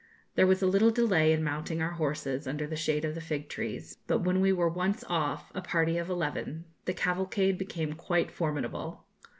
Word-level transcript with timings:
There 0.33 0.47
was 0.47 0.63
a 0.63 0.65
little 0.65 0.89
delay 0.89 1.31
in 1.31 1.43
mounting 1.43 1.79
our 1.79 1.91
horses, 1.91 2.47
under 2.47 2.65
the 2.65 2.75
shade 2.75 3.05
of 3.05 3.13
the 3.13 3.21
fig 3.21 3.49
trees; 3.49 3.97
but 4.07 4.23
when 4.23 4.41
we 4.41 4.51
were 4.51 4.67
once 4.67 5.03
off, 5.07 5.51
a 5.53 5.61
party 5.61 5.99
of 5.99 6.09
eleven, 6.09 6.65
the 6.85 6.93
cavalcade 6.95 7.59
became 7.59 7.93
quite 7.93 8.31
formidable. 8.31 9.05